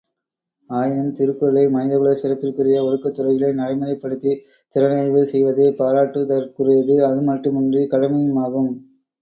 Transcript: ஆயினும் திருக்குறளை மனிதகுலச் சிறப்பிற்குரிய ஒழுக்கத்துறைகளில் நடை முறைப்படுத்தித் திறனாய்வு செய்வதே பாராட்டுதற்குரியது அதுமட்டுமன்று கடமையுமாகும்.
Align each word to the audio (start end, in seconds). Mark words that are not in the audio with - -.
ஆயினும் 0.69 1.11
திருக்குறளை 1.17 1.65
மனிதகுலச் 1.73 2.21
சிறப்பிற்குரிய 2.21 2.77
ஒழுக்கத்துறைகளில் 2.85 3.59
நடை 3.59 3.75
முறைப்படுத்தித் 3.75 4.41
திறனாய்வு 4.75 5.23
செய்வதே 5.33 5.69
பாராட்டுதற்குரியது 5.79 6.97
அதுமட்டுமன்று 7.09 7.83
கடமையுமாகும். 7.93 8.73